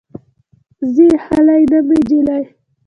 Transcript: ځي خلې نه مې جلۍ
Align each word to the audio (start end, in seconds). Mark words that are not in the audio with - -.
ځي 0.93 1.09
خلې 1.25 1.61
نه 1.71 1.79
مې 1.87 1.97
جلۍ 2.09 2.43